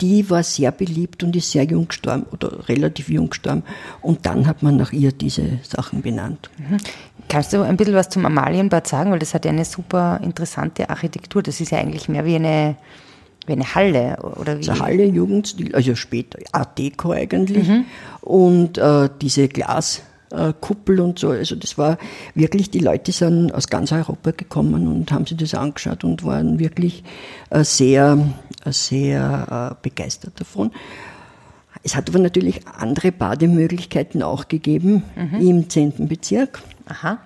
die 0.00 0.30
war 0.30 0.44
sehr 0.44 0.70
beliebt 0.70 1.24
und 1.24 1.34
ist 1.34 1.50
sehr 1.50 1.64
jung 1.64 1.88
gestorben 1.88 2.24
oder 2.30 2.68
relativ 2.68 3.08
jung 3.08 3.30
gestorben. 3.30 3.64
Und 4.00 4.26
dann 4.26 4.46
hat 4.46 4.62
man 4.62 4.76
nach 4.76 4.92
ihr 4.92 5.10
diese 5.10 5.58
Sachen 5.62 6.02
benannt. 6.02 6.50
Mhm. 6.56 6.76
Kannst 7.28 7.52
du 7.52 7.62
ein 7.62 7.76
bisschen 7.76 7.94
was 7.94 8.08
zum 8.08 8.26
Amalienbad 8.26 8.86
sagen? 8.86 9.10
Weil 9.10 9.18
das 9.18 9.34
hat 9.34 9.44
ja 9.44 9.50
eine 9.50 9.64
super 9.64 10.20
interessante 10.22 10.88
Architektur. 10.90 11.42
Das 11.42 11.60
ist 11.60 11.70
ja 11.70 11.78
eigentlich 11.78 12.08
mehr 12.08 12.24
wie 12.24 12.36
eine, 12.36 12.76
wie 13.46 13.52
eine 13.52 13.74
Halle. 13.74 14.18
Oder 14.40 14.58
wie? 14.58 14.68
Eine 14.68 14.80
Halle, 14.80 15.04
Jugendstil, 15.04 15.74
also 15.74 15.94
später 15.94 16.38
Art 16.52 16.78
Deco 16.78 17.12
eigentlich. 17.12 17.68
Mhm. 17.68 17.84
Und 18.20 18.78
äh, 18.78 19.08
diese 19.20 19.48
Glaskuppel 19.48 21.00
und 21.00 21.18
so. 21.18 21.30
Also 21.30 21.56
das 21.56 21.78
war 21.78 21.98
wirklich, 22.34 22.70
die 22.70 22.80
Leute 22.80 23.12
sind 23.12 23.54
aus 23.54 23.68
ganz 23.68 23.90
Europa 23.92 24.32
gekommen 24.32 24.86
und 24.86 25.10
haben 25.10 25.26
sich 25.26 25.38
das 25.38 25.54
angeschaut 25.54 26.04
und 26.04 26.24
waren 26.24 26.58
wirklich 26.58 27.04
äh, 27.50 27.64
sehr, 27.64 28.18
sehr 28.66 29.72
äh, 29.72 29.82
begeistert 29.82 30.38
davon. 30.40 30.72
Es 31.84 31.94
hat 31.94 32.08
aber 32.08 32.18
natürlich 32.18 32.66
andere 32.66 33.12
Bademöglichkeiten 33.12 34.22
auch 34.22 34.48
gegeben 34.48 35.02
mhm. 35.16 35.40
im 35.40 35.68
10. 35.68 36.08
Bezirk. 36.08 36.62
Aha. 36.86 37.18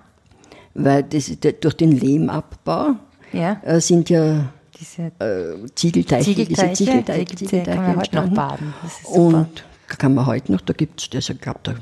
Weil 0.73 1.03
das, 1.03 1.31
durch 1.61 1.75
den 1.75 1.91
Lehmabbau 1.91 2.95
ja. 3.33 3.61
Äh, 3.63 3.81
sind 3.81 4.09
ja 4.09 4.51
diese 4.79 5.11
äh, 5.19 5.67
Ziegelteiche, 5.75 6.25
Ziegelteiche, 6.25 6.69
diese 6.69 6.85
Ziegelteiche, 6.85 7.35
Ziegelteiche 7.35 7.75
kann 7.75 7.85
man 7.85 7.97
heute 7.97 8.15
noch 8.15 8.29
baden. 8.29 8.73
Und 9.05 9.63
kann 9.87 10.13
man 10.13 10.25
heute 10.25 10.51
noch, 10.51 10.61
da 10.61 10.73
gibt 10.73 11.01
es, 11.01 11.09
also 11.13 11.33
ich 11.33 11.41
glaube, 11.41 11.59
der 11.65 11.75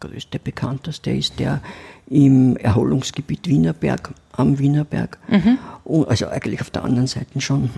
größte, 0.00 0.38
bekannteste 0.38 1.10
ist 1.10 1.38
der 1.38 1.60
im 2.08 2.56
Erholungsgebiet 2.56 3.46
Wienerberg, 3.46 4.12
am 4.32 4.58
Wienerberg. 4.58 5.18
Mhm. 5.28 5.58
Und, 5.84 6.08
also 6.08 6.26
eigentlich 6.26 6.60
auf 6.60 6.70
der 6.70 6.82
anderen 6.84 7.06
Seite 7.06 7.40
schon. 7.40 7.70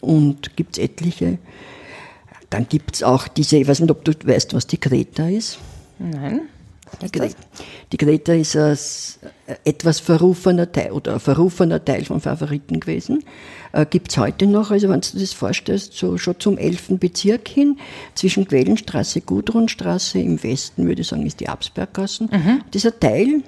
Und 0.00 0.56
gibt 0.56 0.76
es 0.76 0.82
etliche. 0.82 1.38
Dann 2.48 2.66
gibt 2.68 2.96
es 2.96 3.02
auch 3.04 3.28
diese, 3.28 3.58
ich 3.58 3.68
weiß 3.68 3.80
nicht, 3.80 3.90
ob 3.90 4.04
du 4.04 4.12
weißt, 4.24 4.54
was 4.54 4.66
die 4.66 4.78
Kreta 4.78 5.28
ist. 5.28 5.58
Nein. 5.98 6.42
Die, 7.02 7.10
Gre 7.10 7.30
die 7.92 7.96
Greta 7.96 8.32
ist 8.32 8.56
ein 8.56 8.76
etwas 9.64 10.00
verrufener 10.00 10.70
Teil 10.70 10.92
oder 10.92 11.14
ein 11.14 11.20
verrufener 11.20 11.84
Teil 11.84 12.04
von 12.04 12.20
Favoriten 12.20 12.80
gewesen. 12.80 13.24
Äh, 13.72 13.86
Gibt 13.86 14.10
es 14.10 14.18
heute 14.18 14.46
noch, 14.46 14.70
also 14.70 14.88
wenn 14.88 15.00
du 15.00 15.08
dir 15.12 15.20
das 15.20 15.32
vorstellst, 15.32 15.94
so 15.94 16.18
schon 16.18 16.38
zum 16.38 16.58
11. 16.58 16.98
Bezirk 16.98 17.48
hin, 17.48 17.78
zwischen 18.14 18.46
Quellenstraße, 18.46 19.20
Gudrunstraße, 19.20 20.18
im 20.18 20.42
Westen 20.42 20.86
würde 20.86 21.02
ich 21.02 21.08
sagen, 21.08 21.26
ist 21.26 21.40
die 21.40 21.48
Absberggassen. 21.48 22.28
Mhm. 22.32 22.62
Dieser 22.72 22.98
Teil, 22.98 23.42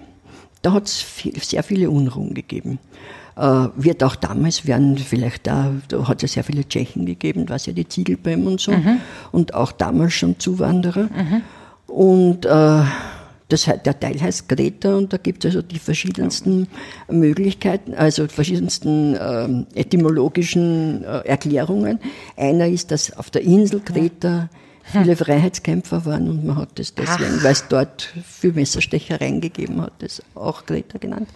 da 0.63 0.73
hat 0.73 0.87
es 0.87 1.05
sehr 1.43 1.63
viele 1.63 1.91
Unruhen 1.91 2.35
gegeben. 2.35 2.79
Äh, 3.37 3.69
wird 3.77 4.05
auch 4.05 4.15
damals 4.15 4.67
werden 4.67 4.99
vielleicht 4.99 5.47
da, 5.47 5.73
da 5.89 6.07
hat 6.07 6.23
es 6.23 6.35
ja 6.35 6.43
sehr 6.43 6.45
viele 6.45 6.69
Tschechen 6.69 7.07
gegeben, 7.07 7.49
was 7.49 7.67
ja 7.67 7.73
die 7.73 7.89
Ziegelbäume 7.89 8.49
und 8.49 8.61
so, 8.61 8.73
mhm. 8.73 9.01
und 9.33 9.55
auch 9.55 9.73
damals 9.73 10.13
schon 10.13 10.39
Zuwanderer. 10.39 11.05
Mhm. 11.05 11.43
Und 11.87 12.47
äh, 12.47 12.83
das, 13.53 13.65
der 13.65 14.01
Teil 14.01 14.21
heißt 14.21 14.49
Greta 14.49 14.97
und 14.97 15.13
da 15.13 15.19
gibt 15.19 15.45
es 15.45 15.55
also 15.55 15.63
die 15.63 15.79
verschiedensten 15.79 16.69
Möglichkeiten, 17.11 17.95
also 17.95 18.27
verschiedensten 18.27 19.15
äh, 19.15 19.79
etymologischen 19.79 21.05
äh, 21.05 21.19
Erklärungen. 21.27 22.01
Einer 22.37 22.67
ist, 22.67 22.91
dass 22.91 23.17
auf 23.17 23.31
der 23.31 23.43
Insel 23.43 23.81
Greta 23.81 24.49
viele 24.85 25.17
Freiheitskämpfer 25.17 26.05
waren 26.07 26.29
und 26.29 26.45
man 26.45 26.57
hat 26.57 26.79
das 26.79 26.95
deswegen, 26.95 27.43
weil 27.43 27.53
es 27.53 27.69
dort 27.69 28.13
viel 28.27 28.53
Messerstechereien 28.53 29.41
gegeben 29.41 29.81
hat, 29.81 29.93
das 30.01 30.23
auch 30.35 30.67
Greta 30.67 30.99
genannt. 30.99 31.29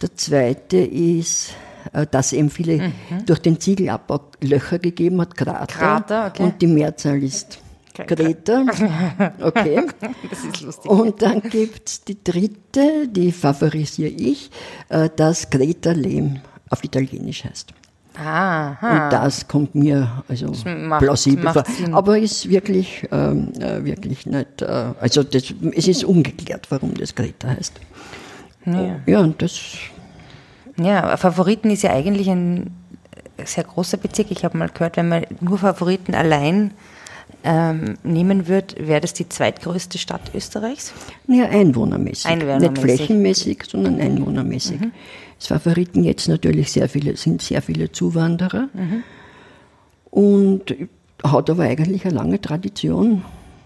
Der 0.00 0.14
zweite 0.16 0.78
ist, 0.78 1.54
äh, 1.92 2.06
dass 2.10 2.32
eben 2.32 2.50
viele 2.50 2.88
mhm. 2.88 2.92
durch 3.26 3.40
den 3.40 3.58
Ziegelabbau 3.58 4.20
Löcher 4.40 4.78
gegeben 4.78 5.20
hat, 5.20 5.36
Krater. 5.36 5.66
Krater 5.66 6.26
okay. 6.26 6.42
Und 6.42 6.62
die 6.62 6.66
Mehrzahl 6.66 7.22
ist 7.22 7.58
Greta. 7.94 8.64
Okay. 9.40 9.86
Das 10.30 10.44
ist 10.44 10.60
lustig. 10.62 10.90
Und 10.90 11.22
dann 11.22 11.42
gibt 11.42 11.88
es 11.88 12.04
die 12.04 12.22
dritte, 12.22 13.08
die 13.08 13.32
favorisiere 13.32 14.10
ich, 14.10 14.50
äh, 14.88 15.10
das 15.14 15.50
Greta 15.50 15.92
Lehm 15.92 16.40
auf 16.70 16.82
Italienisch 16.84 17.44
heißt. 17.44 17.72
Aha. 18.18 19.06
Und 19.06 19.12
das 19.12 19.48
kommt 19.48 19.74
mir 19.74 20.22
also 20.28 20.52
macht, 20.66 21.02
plausibel 21.02 21.50
vor. 21.50 21.64
Aber 21.92 22.18
ist 22.18 22.48
wirklich, 22.48 23.08
ähm, 23.10 23.52
äh, 23.58 23.84
wirklich 23.84 24.26
nicht, 24.26 24.62
äh, 24.62 24.92
also 25.00 25.22
das, 25.22 25.54
es 25.74 25.88
ist 25.88 26.04
ungeklärt, 26.04 26.70
warum 26.70 26.94
das 26.94 27.14
Greta 27.14 27.48
heißt. 27.48 27.72
Ja, 28.66 29.00
ja 29.06 29.20
und 29.20 29.40
das. 29.40 29.74
Ja, 30.76 31.16
Favoriten 31.16 31.70
ist 31.70 31.82
ja 31.82 31.92
eigentlich 31.92 32.28
ein 32.30 32.70
sehr 33.44 33.64
großer 33.64 33.96
Bezirk. 33.96 34.30
Ich 34.30 34.44
habe 34.44 34.56
mal 34.56 34.68
gehört, 34.68 34.96
wenn 34.96 35.08
man 35.08 35.26
nur 35.40 35.58
Favoriten 35.58 36.14
allein 36.14 36.72
ähm, 37.44 37.96
nehmen 38.02 38.48
wird, 38.48 38.76
wäre 38.78 39.00
das 39.00 39.14
die 39.14 39.28
zweitgrößte 39.28 39.98
Stadt 39.98 40.30
Österreichs? 40.34 40.92
Ja, 41.26 41.48
einwohnermäßig. 41.48 42.26
einwohnermäßig. 42.26 42.70
Nicht 42.70 42.80
flächenmäßig, 42.80 43.64
sondern 43.68 44.00
einwohnermäßig. 44.00 44.80
Mhm. 44.80 44.92
Es 45.38 45.48
favoriten 45.48 46.04
jetzt 46.04 46.28
natürlich 46.28 46.70
sehr 46.70 46.88
viele, 46.88 47.16
sind 47.16 47.42
sehr 47.42 47.62
viele 47.62 47.90
Zuwanderer 47.90 48.68
mhm. 48.72 49.02
und 50.10 50.74
hat 51.24 51.50
aber 51.50 51.64
eigentlich 51.64 52.04
eine 52.04 52.14
lange 52.14 52.40
Tradition. 52.40 53.24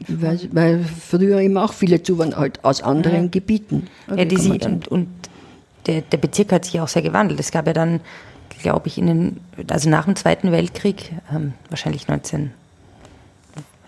Weil, 0.08 0.38
weil 0.52 0.84
früher 0.84 1.40
eben 1.40 1.56
auch 1.56 1.72
viele 1.72 2.02
Zuwanderer 2.02 2.40
halt 2.40 2.64
aus 2.64 2.82
anderen 2.82 3.24
mhm. 3.24 3.30
Gebieten. 3.30 3.86
Ja, 4.14 4.26
diese, 4.26 4.52
und, 4.52 4.88
und 4.88 5.08
der, 5.86 6.02
der 6.02 6.18
Bezirk 6.18 6.52
hat 6.52 6.66
sich 6.66 6.80
auch 6.80 6.88
sehr 6.88 7.02
gewandelt. 7.02 7.40
Es 7.40 7.50
gab 7.50 7.66
ja 7.66 7.72
dann, 7.72 8.00
glaube 8.60 8.88
ich, 8.88 8.98
in 8.98 9.06
den, 9.06 9.40
also 9.68 9.88
nach 9.88 10.04
dem 10.04 10.14
Zweiten 10.14 10.52
Weltkrieg, 10.52 11.12
ähm, 11.34 11.54
wahrscheinlich 11.70 12.08
19 12.08 12.50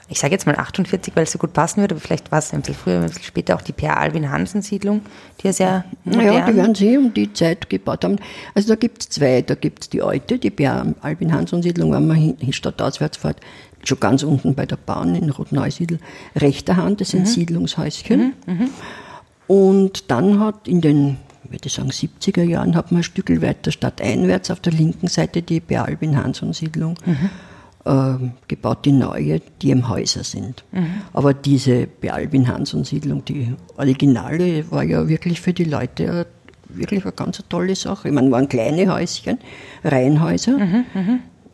ich 0.08 0.18
sage 0.18 0.32
jetzt 0.32 0.46
mal 0.46 0.56
48, 0.56 1.14
weil 1.14 1.24
es 1.24 1.32
so 1.32 1.38
gut 1.38 1.52
passen 1.52 1.80
würde, 1.80 1.94
aber 1.94 2.00
vielleicht 2.00 2.32
war 2.32 2.38
es 2.38 2.52
ein 2.52 2.60
bisschen 2.60 2.74
früher, 2.74 2.96
ein 3.00 3.06
bisschen 3.06 3.24
später 3.24 3.54
auch 3.56 3.62
die 3.62 3.72
Per 3.72 3.98
Albin 3.98 4.30
Hansen 4.30 4.62
Siedlung, 4.62 5.02
die 5.40 5.48
ja 5.48 5.52
sehr 5.52 5.84
modern... 6.04 6.24
Ja, 6.24 6.46
die 6.46 6.56
werden 6.56 6.74
sie 6.74 6.96
um 6.96 7.12
die 7.12 7.32
Zeit 7.32 7.68
gebaut 7.68 8.04
haben. 8.04 8.16
Also 8.54 8.68
da 8.68 8.76
gibt 8.76 9.02
es 9.02 9.08
zwei, 9.10 9.42
da 9.42 9.54
gibt 9.54 9.82
es 9.82 9.90
die 9.90 10.02
alte, 10.02 10.38
die 10.38 10.50
Per 10.50 10.94
Albin 11.02 11.32
Hansen 11.32 11.62
Siedlung, 11.62 11.92
wenn 11.92 12.06
man 12.06 12.16
hin, 12.16 12.52
stadtauswärts 12.52 13.18
fährt, 13.18 13.40
schon 13.84 14.00
ganz 14.00 14.22
unten 14.22 14.54
bei 14.54 14.66
der 14.66 14.76
Bahn 14.76 15.14
in 15.14 15.30
Rotneusiedl, 15.30 15.98
rechter 16.36 16.76
Hand, 16.76 17.00
das 17.00 17.10
sind 17.10 17.22
mhm. 17.22 17.26
Siedlungshäuschen. 17.26 18.34
Mhm. 18.46 18.52
Mhm. 18.52 18.70
Und 19.46 20.10
dann 20.10 20.40
hat 20.40 20.66
in 20.66 20.80
den 20.80 21.18
würde 21.50 21.68
sagen, 21.68 21.90
70er 21.90 22.42
Jahren 22.42 22.76
hat 22.76 22.92
man 22.92 23.00
ein 23.00 23.04
Stück 23.04 23.30
weiter 23.40 23.72
stadteinwärts 23.72 24.50
auf 24.50 24.60
der 24.60 24.72
linken 24.72 25.08
Seite 25.08 25.42
die 25.42 25.60
Bealbin-Hanson-Siedlung 25.60 26.96
äh, 27.88 28.30
gebaut, 28.46 28.84
die 28.84 28.92
neue, 28.92 29.40
die 29.62 29.70
im 29.70 29.88
Häuser 29.88 30.22
sind. 30.22 30.64
Aber 31.12 31.34
diese 31.34 31.86
Bealbin-Hanson-Siedlung, 31.86 33.24
die 33.24 33.54
originale, 33.76 34.70
war 34.70 34.84
ja 34.84 35.08
wirklich 35.08 35.40
für 35.40 35.52
die 35.52 35.64
Leute 35.64 36.26
wirklich 36.68 37.02
eine 37.02 37.12
ganz 37.12 37.42
tolle 37.48 37.74
Sache. 37.74 38.08
Ich 38.08 38.14
meine, 38.14 38.30
waren 38.30 38.48
kleine 38.48 38.92
Häuschen, 38.92 39.38
Reihenhäuser, 39.84 40.84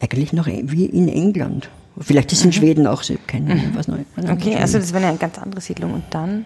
eigentlich 0.00 0.33
noch 0.33 0.47
wie 0.47 0.87
in 0.87 1.09
England. 1.09 1.71
Vielleicht 2.00 2.33
ist 2.33 2.41
es 2.41 2.45
in 2.47 2.53
Schweden 2.53 2.87
auch 2.87 3.03
so, 3.05 3.14
keine 3.26 3.53
Ahnung, 3.53 3.71
was 3.75 3.87
noch. 3.87 3.99
Okay, 4.29 4.57
also 4.57 4.79
das 4.79 4.93
war 4.93 5.00
eine 5.00 5.17
ganz 5.17 5.38
andere 5.38 5.61
Siedlung. 5.61 5.95
Und 5.95 6.05
dann, 6.11 6.45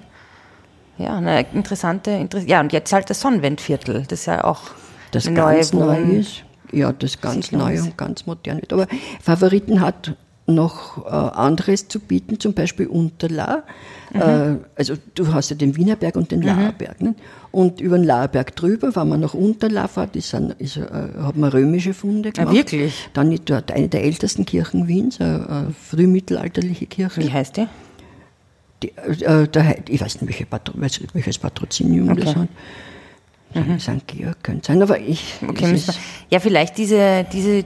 ja, 0.98 1.16
eine 1.16 1.46
interessante, 1.54 2.10
inter 2.10 2.40
ja, 2.40 2.60
und 2.60 2.72
jetzt 2.72 2.92
halt 2.92 3.08
das 3.08 3.20
Sonnenwendviertel, 3.20 4.04
das 4.06 4.20
ist 4.20 4.26
ja 4.26 4.44
auch 4.44 4.60
das 5.10 5.32
ganz 5.32 5.72
neue 5.72 6.04
neu 6.04 6.18
ist. 6.18 6.44
Ja, 6.72 6.92
das 6.92 7.20
ganz 7.20 7.52
neu 7.52 7.80
und 7.82 7.96
ganz 7.96 8.26
modern 8.26 8.58
wird. 8.60 8.72
Aber 8.72 8.86
Favoriten 9.22 9.80
hat 9.80 10.14
noch 10.46 11.04
äh, 11.06 11.10
anderes 11.10 11.88
zu 11.88 12.00
bieten, 12.00 12.40
zum 12.40 12.54
Beispiel 12.54 12.86
Unterla. 12.86 13.64
Mhm. 14.14 14.20
Äh, 14.20 14.56
also 14.76 14.94
du 15.14 15.32
hast 15.34 15.50
ja 15.50 15.56
den 15.56 15.76
Wienerberg 15.76 16.16
und 16.16 16.30
den 16.30 16.40
Laerberg. 16.40 17.02
Ne? 17.02 17.14
Und 17.50 17.80
über 17.82 17.98
den 17.98 18.04
Laerberg 18.04 18.56
drüber, 18.56 18.96
wenn 18.96 19.08
man 19.08 19.20
nach 19.20 19.34
Unterla 19.34 19.88
fährt, 19.88 20.16
ist, 20.16 20.34
ein, 20.34 20.54
ist, 20.58 20.78
äh, 20.78 20.86
hat 21.20 21.36
man 21.36 21.50
römische 21.50 21.92
Funde 21.92 22.32
gemacht. 22.32 22.54
wirklich? 22.54 23.08
Dann 23.12 23.30
ist 23.30 23.42
dort 23.50 23.70
eine 23.72 23.88
der 23.88 24.04
ältesten 24.04 24.46
Kirchen 24.46 24.88
Wiens, 24.88 25.20
eine, 25.20 25.48
eine 25.48 25.72
frühmittelalterliche 25.72 26.86
Kirche. 26.86 27.20
Wie 27.22 27.30
heißt 27.32 27.58
die? 27.58 27.66
Die, 28.82 28.92
äh, 28.96 29.48
der, 29.48 29.64
Heid- 29.66 29.90
ich 29.90 30.00
weiß 30.00 30.14
nicht, 30.20 30.28
welche 30.30 30.46
Patro, 30.46 30.72
welches 30.78 31.36
Patrozinium 31.38 32.16
das 32.16 32.28
Okay. 32.30 32.48
Hat. 33.54 33.80
St. 33.80 34.06
Georg 34.06 34.42
könnte 34.42 34.66
sein, 34.68 34.82
aber 34.82 35.00
ich. 35.00 35.34
Okay, 35.46 35.72
wir, 35.74 35.94
ja, 36.30 36.40
vielleicht 36.40 36.76
diese, 36.78 37.24
diese 37.32 37.58
äh, 37.58 37.64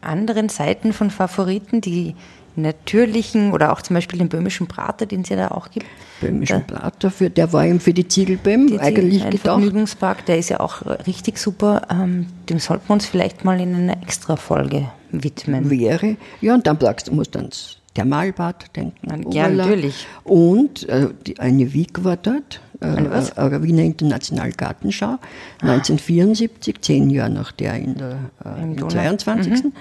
anderen 0.00 0.48
Seiten 0.48 0.92
von 0.92 1.10
Favoriten, 1.10 1.80
die 1.80 2.14
natürlichen 2.58 3.52
oder 3.52 3.72
auch 3.72 3.82
zum 3.82 3.94
Beispiel 3.94 4.18
den 4.18 4.28
böhmischen 4.28 4.66
Prater, 4.66 5.04
den 5.06 5.20
es 5.22 5.28
ja 5.28 5.36
da 5.36 5.48
auch 5.48 5.70
gibt. 5.70 5.86
böhmischen 6.20 6.66
Plater, 6.66 7.10
für, 7.10 7.28
der 7.28 7.52
war 7.52 7.66
eben 7.66 7.80
für 7.80 7.92
die 7.92 8.08
Ziegelböhm 8.08 8.68
Die- 8.68 8.80
eigentlich 8.80 9.22
ein 9.24 9.30
gedacht. 9.30 9.44
Vergnügungspark, 9.46 10.24
der 10.26 10.38
ist 10.38 10.48
ja 10.48 10.60
auch 10.60 10.82
richtig 11.06 11.38
super. 11.38 11.82
Ähm, 11.90 12.26
dem 12.48 12.58
sollten 12.58 12.88
wir 12.88 12.94
uns 12.94 13.06
vielleicht 13.06 13.44
mal 13.44 13.60
in 13.60 13.74
einer 13.74 14.00
Extra-Folge 14.02 14.88
widmen. 15.10 15.68
Wäre. 15.70 16.16
Ja, 16.40 16.54
und 16.54 16.66
dann 16.66 16.78
du, 16.78 17.12
musst 17.12 17.34
du 17.34 17.38
ans 17.40 17.76
Thermalbad 17.94 18.74
denken. 18.76 18.96
Ja, 19.32 19.46
Oberla. 19.46 19.64
natürlich. 19.66 20.06
Und 20.24 20.88
äh, 20.88 21.08
die, 21.26 21.38
eine 21.38 21.72
Wieg 21.72 22.04
war 22.04 22.16
dort, 22.16 22.60
äh, 22.80 22.86
eine 23.36 23.62
Wiener 23.62 23.82
Internationalgartenschau, 23.82 25.18
1974, 25.62 26.80
zehn 26.80 27.10
Jahre 27.10 27.30
nach 27.30 27.52
der 27.52 27.74
in 27.74 27.94
der 27.96 28.18
äh, 28.44 28.62
Im 28.62 28.70
im 28.72 28.76
Donau. 28.76 28.88
22. 28.88 29.72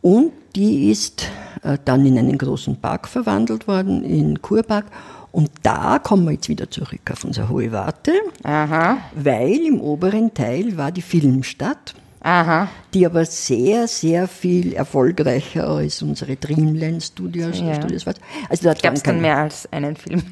Und 0.00 0.32
die 0.54 0.90
ist 0.90 1.26
äh, 1.62 1.78
dann 1.84 2.06
in 2.06 2.18
einen 2.18 2.38
großen 2.38 2.76
Park 2.76 3.08
verwandelt 3.08 3.68
worden, 3.68 4.04
in 4.04 4.40
Kurpark. 4.40 4.86
Und 5.32 5.50
da 5.62 5.98
kommen 5.98 6.24
wir 6.24 6.32
jetzt 6.32 6.48
wieder 6.48 6.70
zurück 6.70 7.10
auf 7.12 7.24
unsere 7.24 7.48
hohe 7.48 7.70
Warte, 7.70 8.12
Aha, 8.44 8.98
weil 9.14 9.66
im 9.66 9.80
oberen 9.80 10.32
Teil 10.32 10.76
war 10.76 10.90
die 10.90 11.02
Filmstadt. 11.02 11.94
Aha. 12.28 12.68
die 12.94 13.04
aber 13.04 13.24
sehr, 13.24 13.86
sehr 13.88 14.26
viel 14.28 14.72
erfolgreicher 14.72 15.68
als 15.68 16.02
unsere 16.02 16.36
Dreamland 16.36 17.02
Studios. 17.02 17.58
Ja. 17.60 17.74
Studios. 17.74 18.04
Also 18.48 18.70
Gab 18.82 18.94
es 18.94 19.02
dann 19.02 19.20
mehr 19.20 19.36
als 19.38 19.70
einen 19.72 19.96
Film? 19.96 20.22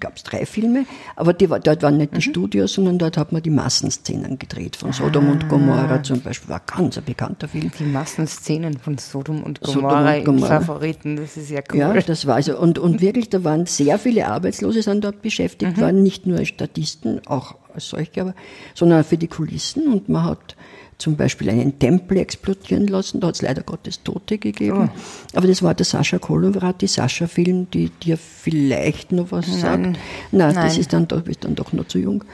Gab 0.00 0.16
es 0.16 0.24
drei 0.24 0.44
Filme, 0.44 0.86
aber 1.14 1.32
die, 1.32 1.46
dort 1.46 1.82
waren 1.82 1.94
Mhm. 1.94 2.00
nicht 2.00 2.16
die 2.16 2.22
Studios, 2.22 2.72
sondern 2.72 2.98
dort 2.98 3.16
hat 3.16 3.30
man 3.30 3.40
die 3.42 3.50
Massenszenen 3.50 4.38
gedreht. 4.40 4.74
Von 4.74 4.92
Sodom 4.92 5.28
Ah. 5.28 5.32
und 5.32 5.48
Gomorra 5.48 6.02
zum 6.02 6.20
Beispiel 6.20 6.48
war 6.48 6.60
ganz 6.66 6.98
ein 6.98 7.04
bekannter 7.04 7.46
Film. 7.46 7.70
Die 7.78 7.84
Massenszenen 7.84 8.76
von 8.78 8.98
Sodom 8.98 9.44
und 9.44 9.60
Sodom 9.64 9.82
Gomorra 9.82 10.10
und 10.14 10.18
im 10.18 10.24
Gomorra. 10.24 10.60
Favoriten, 10.60 11.14
das 11.16 11.36
ist 11.36 11.50
ja 11.50 11.60
cool. 11.72 11.78
Ja, 11.78 11.92
das 11.92 12.26
war 12.26 12.34
also, 12.34 12.58
und, 12.58 12.80
und 12.80 13.00
wirklich, 13.00 13.28
da 13.30 13.44
waren 13.44 13.66
sehr 13.66 13.98
viele 14.00 14.26
Arbeitslose 14.26 14.82
sind 14.82 15.04
dort 15.04 15.16
Mhm. 15.18 15.20
beschäftigt, 15.22 15.80
waren 15.80 16.02
nicht 16.02 16.26
nur 16.26 16.38
als 16.38 16.48
Statisten, 16.48 17.20
auch 17.26 17.54
als 17.72 17.88
solche, 17.88 18.22
aber, 18.22 18.34
sondern 18.74 19.02
auch 19.02 19.06
für 19.06 19.16
die 19.18 19.28
Kulissen 19.28 19.86
und 19.92 20.08
man 20.08 20.24
hat 20.24 20.56
zum 20.98 21.16
Beispiel 21.16 21.50
einen 21.50 21.78
Tempel 21.78 22.16
explodieren 22.18 22.86
lassen, 22.86 23.20
da 23.20 23.28
hat 23.28 23.34
es 23.36 23.42
leider 23.42 23.62
Gottes 23.62 24.02
Tote 24.02 24.38
gegeben. 24.38 24.90
Oh. 24.92 25.36
Aber 25.36 25.46
das 25.46 25.62
war 25.62 25.74
der 25.74 25.84
Sascha 25.84 26.18
Kolowrat, 26.18 26.80
Sascha-Film, 26.82 27.70
die 27.70 27.90
dir 27.90 28.16
vielleicht 28.16 29.12
noch 29.12 29.30
was 29.30 29.46
sagt. 29.60 29.82
Nein, 29.82 29.96
das 30.32 30.54
Nein. 30.54 30.80
ist 30.80 30.92
dann, 30.92 31.06
doch, 31.06 31.20
bist 31.22 31.44
dann 31.44 31.54
doch 31.54 31.72
noch 31.72 31.86
zu 31.86 31.98
jung. 31.98 32.24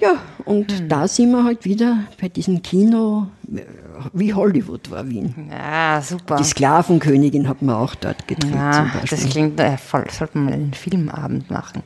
Ja, 0.00 0.12
und 0.44 0.70
Hm. 0.72 0.88
da 0.88 1.08
sind 1.08 1.32
wir 1.32 1.42
halt 1.42 1.64
wieder 1.64 2.04
bei 2.20 2.28
diesem 2.28 2.62
Kino, 2.62 3.26
wie 4.12 4.32
Hollywood 4.32 4.90
war 4.92 5.08
Wien. 5.08 5.48
Ja, 5.50 6.00
super. 6.00 6.36
Die 6.36 6.44
Sklavenkönigin 6.44 7.48
hat 7.48 7.62
man 7.62 7.74
auch 7.74 7.96
dort 7.96 8.28
gedreht 8.28 8.50
zum 8.52 8.60
Ja, 8.60 8.90
Beispiel. 8.94 9.18
das 9.18 9.28
klingt, 9.28 9.58
äh, 9.60 9.76
voll, 9.76 10.04
sollte 10.10 10.38
man 10.38 10.44
mal 10.44 10.52
einen 10.52 10.72
Filmabend 10.74 11.50
machen. 11.50 11.82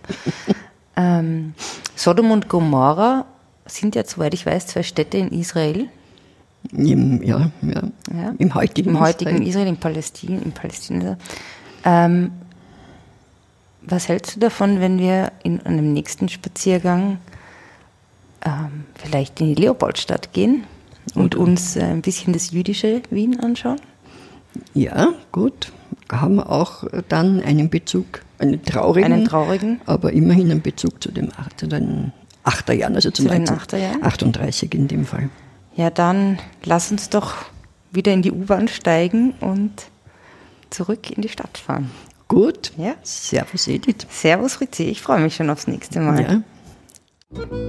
ähm, 0.96 1.54
Sodom 1.96 2.30
und 2.32 2.48
Gomorra 2.50 3.24
sind 3.66 3.94
ja, 3.94 4.04
soweit 4.04 4.34
ich 4.34 4.44
weiß, 4.46 4.66
zwei 4.68 4.82
Städte 4.82 5.18
in 5.18 5.28
Israel, 5.30 5.88
Im, 6.72 7.22
ja, 7.22 7.50
ja, 7.62 7.82
Ja. 8.14 8.34
Im 8.38 8.54
heutigen 8.54 8.90
im 8.90 9.00
heutigen 9.00 9.30
Israel. 9.30 9.48
Israel, 9.48 9.66
in 9.68 9.76
Palästina. 9.76 10.40
In 10.42 10.52
Palästina. 10.52 11.16
Ähm, 11.84 12.30
was 13.82 14.08
hältst 14.08 14.36
du 14.36 14.40
davon, 14.40 14.78
wenn 14.80 14.98
wir 14.98 15.32
in 15.42 15.60
einem 15.62 15.92
nächsten 15.92 16.28
Spaziergang 16.28 17.18
ähm, 18.44 18.84
vielleicht 18.94 19.40
in 19.40 19.54
die 19.54 19.60
Leopoldstadt 19.60 20.32
gehen 20.32 20.64
und 21.14 21.34
uns 21.34 21.74
äh, 21.76 21.82
ein 21.82 22.02
bisschen 22.02 22.32
das 22.32 22.52
jüdische 22.52 23.02
Wien 23.10 23.40
anschauen? 23.40 23.80
Ja, 24.74 25.08
gut. 25.32 25.72
Haben 26.10 26.38
auch 26.40 26.84
dann 27.08 27.42
einen 27.42 27.70
Bezug, 27.70 28.20
einen 28.38 28.62
traurigen, 28.62 29.12
Einen 29.12 29.24
traurigen? 29.24 29.80
aber 29.86 30.12
immerhin 30.12 30.50
einen 30.50 30.60
Bezug 30.62 31.02
zu, 31.02 31.10
dem, 31.10 31.30
ach- 31.36 31.48
zu 31.56 31.66
den 31.66 32.12
Achterjahren, 32.44 32.94
also 32.94 33.10
zum 33.10 33.26
Zu 33.26 33.32
den 33.32 33.38
19 33.44 33.56
Achterjahren? 33.56 34.02
38 34.02 34.74
in 34.74 34.88
dem 34.88 35.06
Fall. 35.06 35.28
Ja, 35.76 35.90
dann 35.90 36.38
lass 36.64 36.90
uns 36.90 37.08
doch 37.08 37.34
wieder 37.90 38.12
in 38.12 38.22
die 38.22 38.32
U-Bahn 38.32 38.68
steigen 38.68 39.32
und 39.40 39.70
zurück 40.70 41.10
in 41.10 41.22
die 41.22 41.28
Stadt 41.28 41.58
fahren. 41.58 41.90
Gut, 42.28 42.72
Ja. 42.78 42.94
Servus 43.02 43.66
Edith. 43.68 44.06
Servus 44.08 44.54
Fritzi, 44.54 44.84
ich 44.84 45.02
freue 45.02 45.20
mich 45.20 45.34
schon 45.36 45.50
aufs 45.50 45.66
nächste 45.66 46.00
Mal. 46.00 46.22
Ja. 46.22 46.40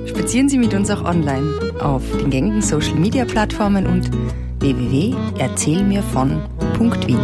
Spazieren 0.08 0.48
Sie 0.50 0.58
mit 0.58 0.74
uns 0.74 0.90
auch 0.90 1.04
online 1.04 1.74
auf 1.82 2.04
den 2.18 2.30
gängigen 2.30 2.62
Social 2.62 2.96
Media 2.96 3.26
Plattformen 3.26 3.86
und 3.88 4.10
www.erzählmirvon.wien. 4.60 7.20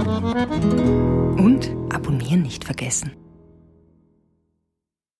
Und 1.38 1.70
abonnieren 1.94 2.42
nicht 2.42 2.66
vergessen. 2.66 3.12